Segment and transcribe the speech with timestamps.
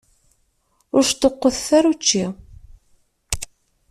[0.95, 2.25] Ur sṭuqqutet ara učči.